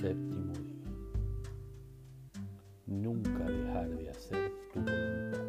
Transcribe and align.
Séptimo 0.00 0.54
día. 0.54 0.94
Nunca 2.86 3.44
dejar 3.44 3.90
de 3.90 4.08
hacer 4.08 4.50
tu 4.72 4.80
voluntad. 4.80 5.44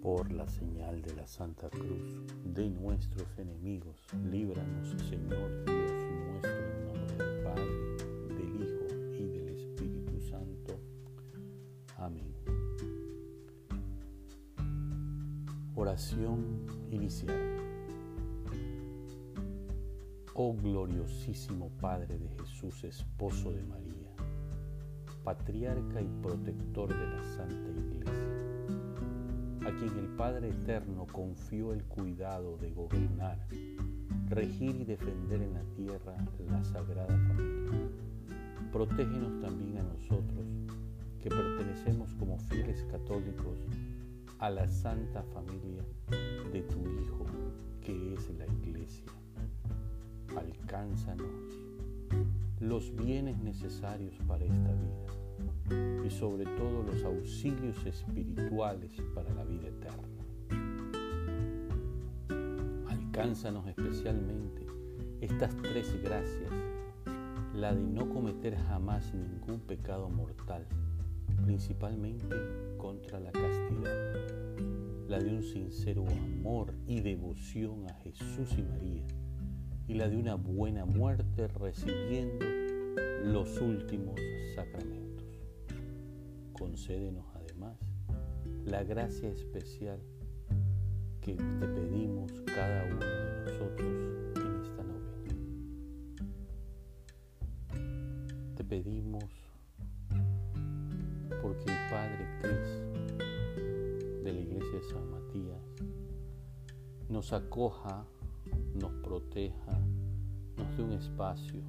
Por 0.00 0.30
la 0.30 0.46
señal 0.48 1.02
de 1.02 1.12
la 1.16 1.26
Santa 1.26 1.68
Cruz 1.70 2.22
de 2.44 2.70
nuestros 2.70 3.26
enemigos, 3.36 3.96
líbranos, 4.30 4.90
Señor 5.08 5.64
Dios 5.64 5.90
nuestro, 6.30 6.52
en 6.52 6.86
nombre 6.86 7.16
del 7.16 7.42
Padre, 7.42 7.96
del 8.28 8.62
Hijo 8.62 8.86
y 9.18 9.26
del 9.30 9.48
Espíritu 9.48 10.20
Santo. 10.20 10.78
Amén. 11.96 12.32
Oración 15.74 16.64
inicial. 16.92 17.63
Oh 20.36 20.52
gloriosísimo 20.52 21.70
Padre 21.80 22.18
de 22.18 22.28
Jesús, 22.30 22.82
esposo 22.82 23.52
de 23.52 23.62
María, 23.62 24.10
patriarca 25.22 26.02
y 26.02 26.08
protector 26.20 26.88
de 26.88 27.06
la 27.06 27.22
Santa 27.22 27.70
Iglesia, 27.70 28.32
a 29.60 29.70
quien 29.78 29.96
el 29.96 30.08
Padre 30.16 30.48
Eterno 30.48 31.06
confió 31.06 31.72
el 31.72 31.84
cuidado 31.84 32.56
de 32.56 32.72
gobernar, 32.72 33.46
regir 34.28 34.74
y 34.74 34.84
defender 34.84 35.40
en 35.40 35.54
la 35.54 35.62
tierra 35.76 36.16
la 36.50 36.64
Sagrada 36.64 37.16
Familia. 37.28 37.88
Protégenos 38.72 39.40
también 39.40 39.78
a 39.78 39.84
nosotros, 39.84 40.46
que 41.20 41.28
pertenecemos 41.28 42.12
como 42.14 42.40
fieles 42.40 42.82
católicos 42.90 43.60
a 44.40 44.50
la 44.50 44.66
Santa 44.66 45.22
Familia 45.32 45.84
de 46.52 46.62
tu 46.62 46.80
Hijo, 46.80 47.24
que 47.80 48.14
es 48.14 48.30
la 48.36 48.46
Iglesia 48.48 49.12
alcánzanos 50.36 51.54
los 52.60 52.94
bienes 52.94 53.38
necesarios 53.38 54.14
para 54.26 54.44
esta 54.44 54.72
vida 54.72 56.04
y 56.04 56.10
sobre 56.10 56.44
todo 56.44 56.82
los 56.82 57.02
auxilios 57.04 57.84
espirituales 57.84 58.92
para 59.14 59.32
la 59.34 59.44
vida 59.44 59.68
eterna. 59.68 60.08
Alcánzanos 62.88 63.66
especialmente 63.66 64.66
estas 65.20 65.56
tres 65.56 66.00
gracias, 66.02 66.50
la 67.54 67.74
de 67.74 67.82
no 67.82 68.08
cometer 68.08 68.56
jamás 68.56 69.12
ningún 69.14 69.60
pecado 69.60 70.08
mortal, 70.08 70.66
principalmente 71.44 72.36
contra 72.76 73.20
la 73.20 73.32
castidad, 73.32 75.08
la 75.08 75.18
de 75.18 75.30
un 75.30 75.42
sincero 75.42 76.04
amor 76.08 76.74
y 76.86 77.00
devoción 77.00 77.86
a 77.88 77.94
Jesús 77.94 78.58
y 78.58 78.62
María, 78.62 79.06
y 79.86 79.94
la 79.94 80.08
de 80.08 80.16
una 80.16 80.34
buena 80.34 80.84
muerte 80.84 81.48
recibiendo 81.48 82.44
los 83.24 83.60
últimos 83.60 84.18
sacramentos. 84.54 85.26
Concédenos 86.52 87.26
además 87.34 87.78
la 88.64 88.82
gracia 88.84 89.28
especial 89.28 90.00
que 91.20 91.34
te 91.34 91.66
pedimos 91.66 92.32
cada 92.46 92.84
uno 92.84 93.00
de 93.00 93.44
nosotros 93.44 93.92
en 94.36 94.60
esta 94.62 94.82
novena. 94.84 95.34
Te 98.56 98.64
pedimos 98.64 99.24
porque 101.42 101.64
el 101.64 101.90
Padre 101.90 102.26
Cris 102.40 102.82
de 104.22 104.32
la 104.32 104.40
Iglesia 104.40 104.78
de 104.78 104.82
San 104.84 105.10
Matías 105.10 105.62
nos 107.08 107.32
acoja 107.32 108.06
nos 108.74 108.92
proteja, 109.02 109.78
nos 110.56 110.76
dé 110.76 110.82
un 110.82 110.92
espacio, 110.92 111.60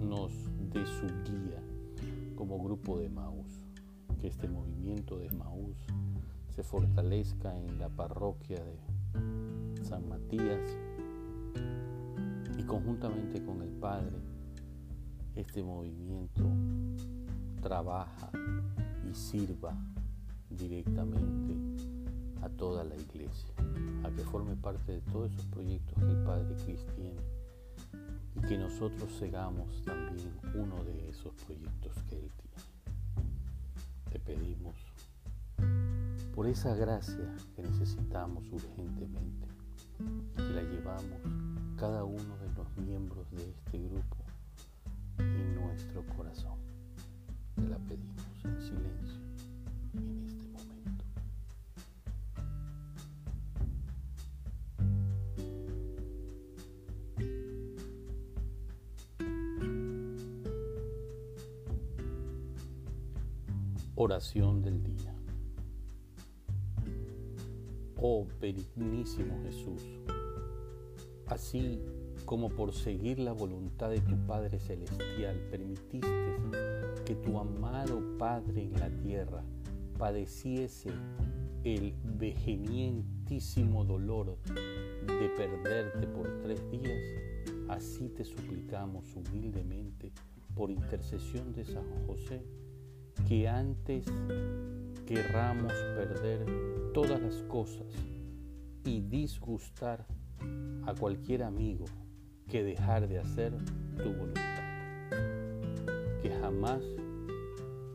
nos 0.00 0.32
dé 0.72 0.84
su 0.86 1.06
guía 1.24 1.62
como 2.36 2.62
grupo 2.62 2.98
de 2.98 3.08
Maús, 3.08 3.64
que 4.20 4.28
este 4.28 4.48
movimiento 4.48 5.18
de 5.18 5.30
Maús 5.30 5.76
se 6.54 6.62
fortalezca 6.62 7.56
en 7.58 7.78
la 7.78 7.88
parroquia 7.88 8.62
de 8.62 9.84
San 9.84 10.08
Matías 10.08 10.60
y 12.58 12.62
conjuntamente 12.64 13.44
con 13.44 13.62
el 13.62 13.70
Padre, 13.70 14.16
este 15.34 15.62
movimiento 15.62 16.44
trabaja 17.60 18.30
y 19.10 19.14
sirva 19.14 19.74
directamente 20.50 21.54
a 22.42 22.48
toda 22.48 22.84
la 22.84 22.96
iglesia, 22.96 23.51
forme 24.22 24.56
parte 24.56 24.92
de 24.92 25.00
todos 25.12 25.32
esos 25.32 25.44
proyectos 25.46 25.94
que 25.98 26.10
el 26.10 26.24
Padre 26.24 26.54
Cris 26.64 26.84
tiene 26.96 27.20
y 28.34 28.40
que 28.40 28.58
nosotros 28.58 29.10
segamos 29.18 29.82
también 29.84 30.32
uno 30.54 30.82
de 30.84 31.10
esos 31.10 31.34
proyectos 31.44 31.92
que 32.08 32.18
Él 32.18 32.30
tiene. 32.30 32.52
Te 34.10 34.18
pedimos 34.18 34.74
por 36.34 36.46
esa 36.46 36.74
gracia 36.74 37.34
que 37.54 37.62
necesitamos 37.62 38.44
urgentemente, 38.50 39.46
que 40.36 40.42
la 40.42 40.62
llevamos 40.62 41.20
cada 41.76 42.04
uno 42.04 42.36
de 42.38 42.52
los 42.54 42.76
miembros 42.78 43.30
de 43.30 43.50
este 43.50 43.78
grupo 43.78 44.16
en 45.18 45.54
nuestro 45.54 46.06
corazón. 46.16 46.58
Te 47.54 47.68
la 47.68 47.78
pedimos 47.78 48.44
en 48.44 48.60
silencio 48.60 49.22
en 49.94 50.41
Oración 63.94 64.62
del 64.62 64.82
día. 64.82 65.14
Oh 68.00 68.26
benignísimo 68.40 69.38
Jesús, 69.44 69.82
así 71.26 71.78
como 72.24 72.48
por 72.48 72.72
seguir 72.72 73.18
la 73.18 73.32
voluntad 73.32 73.90
de 73.90 74.00
tu 74.00 74.16
Padre 74.26 74.58
Celestial 74.60 75.36
permitiste 75.50 76.08
que 77.04 77.14
tu 77.16 77.38
amado 77.38 78.00
Padre 78.18 78.62
en 78.62 78.80
la 78.80 78.88
tierra 79.02 79.44
padeciese 79.98 80.88
el 81.62 81.92
vehemientísimo 82.18 83.84
dolor 83.84 84.38
de 85.06 85.28
perderte 85.36 86.06
por 86.06 86.40
tres 86.40 86.58
días, 86.70 87.02
así 87.68 88.08
te 88.08 88.24
suplicamos 88.24 89.04
humildemente 89.14 90.12
por 90.54 90.70
intercesión 90.70 91.52
de 91.52 91.66
San 91.66 91.84
José 92.06 92.42
que 93.28 93.48
antes 93.48 94.06
querramos 95.06 95.72
perder 95.96 96.46
todas 96.92 97.20
las 97.20 97.42
cosas 97.44 97.86
y 98.84 99.00
disgustar 99.00 100.06
a 100.86 100.94
cualquier 100.94 101.42
amigo 101.42 101.84
que 102.48 102.62
dejar 102.62 103.08
de 103.08 103.18
hacer 103.18 103.52
tu 103.96 104.12
voluntad. 104.12 105.10
Que 106.22 106.30
jamás 106.40 106.82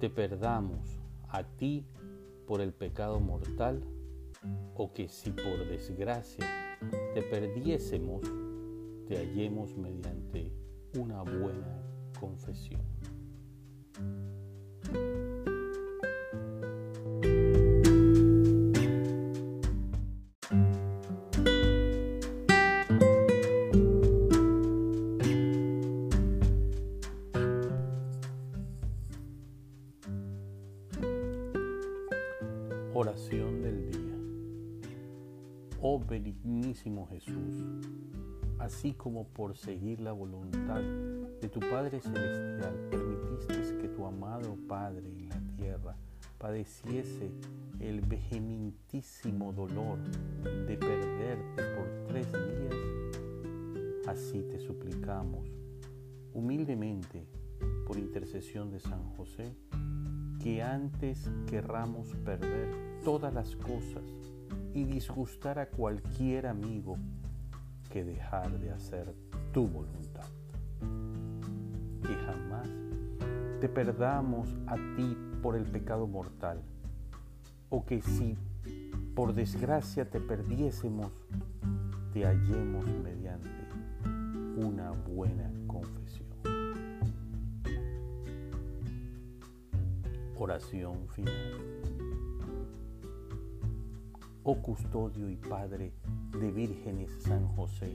te 0.00 0.10
perdamos 0.10 0.80
a 1.28 1.44
ti 1.44 1.86
por 2.46 2.60
el 2.60 2.72
pecado 2.72 3.20
mortal 3.20 3.82
o 4.74 4.92
que 4.92 5.08
si 5.08 5.30
por 5.30 5.68
desgracia 5.68 6.46
te 7.14 7.22
perdiésemos, 7.22 8.22
te 9.06 9.16
hallemos 9.18 9.76
mediante 9.76 10.52
una 10.98 11.22
buena 11.22 11.82
confesión. 12.18 12.80
Oración 33.00 33.62
del 33.62 33.90
día. 33.90 34.92
Oh 35.80 35.98
benignísimo 35.98 37.06
Jesús, 37.06 37.64
así 38.58 38.92
como 38.92 39.26
por 39.26 39.56
seguir 39.56 40.00
la 40.02 40.12
voluntad 40.12 40.82
de 41.40 41.48
tu 41.48 41.60
Padre 41.60 42.02
Celestial 42.02 42.74
permitiste 42.90 43.78
que 43.78 43.88
tu 43.88 44.04
amado 44.04 44.54
Padre 44.68 45.08
en 45.08 45.30
la 45.30 45.40
tierra 45.56 45.96
padeciese 46.36 47.30
el 47.78 48.02
vehementísimo 48.02 49.54
dolor 49.54 49.98
de 50.66 50.76
perderte 50.76 51.62
por 51.76 52.06
tres 52.06 52.30
días, 52.30 54.04
así 54.08 54.42
te 54.42 54.60
suplicamos 54.60 55.48
humildemente 56.34 57.26
por 57.86 57.96
intercesión 57.96 58.70
de 58.70 58.78
San 58.78 59.02
José, 59.16 59.56
que 60.38 60.62
antes 60.62 61.30
querramos 61.46 62.14
perder 62.26 62.89
todas 63.04 63.32
las 63.32 63.56
cosas 63.56 64.02
y 64.74 64.84
disgustar 64.84 65.58
a 65.58 65.66
cualquier 65.66 66.46
amigo 66.46 66.96
que 67.90 68.04
dejar 68.04 68.58
de 68.58 68.70
hacer 68.70 69.14
tu 69.52 69.66
voluntad. 69.66 70.26
que 72.02 72.14
jamás 72.26 72.68
te 73.60 73.68
perdamos 73.68 74.48
a 74.66 74.74
ti 74.96 75.16
por 75.42 75.54
el 75.54 75.64
pecado 75.64 76.06
mortal, 76.06 76.60
o 77.68 77.84
que 77.84 78.00
si 78.00 78.36
por 79.14 79.34
desgracia 79.34 80.08
te 80.08 80.18
perdiésemos, 80.18 81.12
te 82.12 82.24
hallemos 82.24 82.86
mediante 83.04 83.50
una 84.56 84.90
buena 84.92 85.50
confesión. 85.66 86.28
Oración 90.38 91.06
final. 91.08 91.79
Oh 94.42 94.56
custodio 94.62 95.28
y 95.28 95.36
Padre 95.36 95.92
de 96.32 96.50
vírgenes 96.50 97.10
San 97.18 97.46
José, 97.48 97.94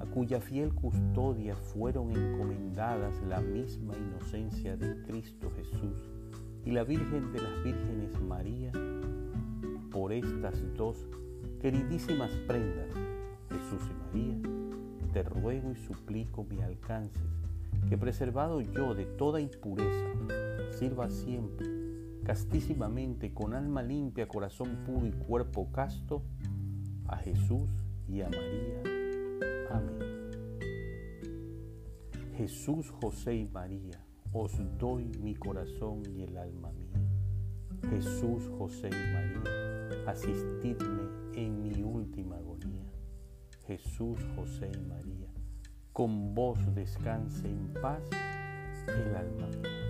a 0.00 0.04
cuya 0.04 0.40
fiel 0.40 0.74
custodia 0.74 1.54
fueron 1.54 2.10
encomendadas 2.10 3.14
la 3.28 3.40
misma 3.40 3.94
inocencia 3.96 4.76
de 4.76 5.00
Cristo 5.04 5.48
Jesús 5.54 6.10
y 6.64 6.72
la 6.72 6.82
Virgen 6.82 7.32
de 7.32 7.40
las 7.40 7.62
Vírgenes 7.62 8.20
María, 8.20 8.72
por 9.92 10.12
estas 10.12 10.60
dos 10.74 11.06
queridísimas 11.60 12.32
prendas, 12.48 12.92
Jesús 13.48 13.88
y 13.88 14.18
María, 14.18 14.50
te 15.12 15.22
ruego 15.22 15.70
y 15.70 15.76
suplico 15.76 16.44
me 16.50 16.64
alcances, 16.64 17.22
que 17.88 17.96
preservado 17.96 18.60
yo 18.60 18.96
de 18.96 19.04
toda 19.04 19.40
impureza, 19.40 20.08
sirva 20.72 21.08
siempre, 21.10 21.79
castísimamente, 22.24 23.32
con 23.32 23.54
alma 23.54 23.82
limpia, 23.82 24.28
corazón 24.28 24.84
puro 24.84 25.06
y 25.06 25.12
cuerpo 25.12 25.70
casto, 25.72 26.22
a 27.06 27.16
Jesús 27.16 27.70
y 28.08 28.20
a 28.22 28.28
María. 28.28 28.82
Amén. 29.70 30.20
Jesús, 32.36 32.90
José 33.02 33.34
y 33.34 33.46
María, 33.46 34.04
os 34.32 34.52
doy 34.78 35.10
mi 35.20 35.34
corazón 35.34 36.02
y 36.16 36.22
el 36.22 36.38
alma 36.38 36.72
mía. 36.72 37.00
Jesús, 37.90 38.50
José 38.58 38.88
y 38.88 39.12
María, 39.12 40.10
asistidme 40.10 41.02
en 41.34 41.62
mi 41.62 41.82
última 41.82 42.36
agonía. 42.36 42.90
Jesús, 43.66 44.18
José 44.36 44.70
y 44.74 44.88
María, 44.88 45.28
con 45.92 46.34
vos 46.34 46.58
descanse 46.74 47.48
en 47.48 47.74
paz 47.80 48.02
el 48.88 49.16
alma 49.16 49.46
mía. 49.48 49.89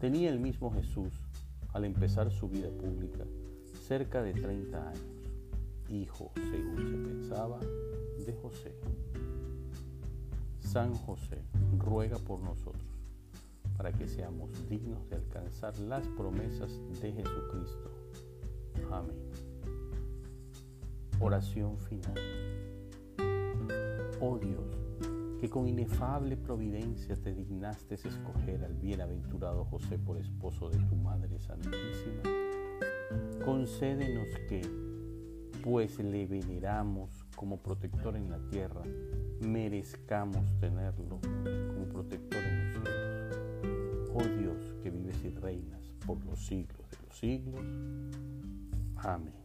Tenía 0.00 0.30
el 0.30 0.40
mismo 0.40 0.72
Jesús, 0.72 1.12
al 1.74 1.84
empezar 1.84 2.32
su 2.32 2.48
vida 2.48 2.70
pública, 2.70 3.26
cerca 3.86 4.22
de 4.22 4.32
30 4.32 4.88
años, 4.88 5.02
hijo, 5.90 6.32
según 6.34 6.78
se 6.78 6.96
pensaba, 6.96 7.60
de 8.24 8.32
José. 8.40 8.74
San 10.58 10.94
José 10.94 11.42
ruega 11.78 12.16
por 12.16 12.40
nosotros 12.40 12.82
para 13.76 13.92
que 13.92 14.08
seamos 14.08 14.50
dignos 14.70 15.06
de 15.10 15.16
alcanzar 15.16 15.78
las 15.80 16.06
promesas 16.08 16.70
de 17.02 17.12
Jesucristo. 17.12 17.90
Amén. 18.90 19.18
Oración 21.20 21.76
final. 21.76 22.14
Oh 24.18 24.38
Dios, 24.38 24.79
que 25.40 25.48
con 25.48 25.66
inefable 25.66 26.36
providencia 26.36 27.16
te 27.16 27.32
dignaste 27.32 27.94
escoger 27.94 28.62
al 28.62 28.74
bienaventurado 28.74 29.64
José 29.64 29.98
por 29.98 30.18
esposo 30.18 30.68
de 30.68 30.76
tu 30.80 30.96
Madre 30.96 31.38
Santísima, 31.40 32.22
concédenos 33.42 34.28
que, 34.48 34.60
pues 35.64 35.98
le 35.98 36.26
veneramos 36.26 37.24
como 37.36 37.56
protector 37.56 38.16
en 38.16 38.30
la 38.30 38.38
tierra, 38.50 38.82
merezcamos 39.40 40.44
tenerlo 40.60 41.20
como 41.22 41.86
protector 41.86 42.42
en 42.42 42.74
los 42.74 42.82
cielos. 42.82 44.10
Oh 44.12 44.38
Dios, 44.38 44.76
que 44.82 44.90
vives 44.90 45.24
y 45.24 45.30
reinas 45.30 45.90
por 46.06 46.22
los 46.26 46.44
siglos 46.44 46.90
de 46.90 46.98
los 47.06 47.16
siglos. 47.16 47.64
Amén. 48.96 49.39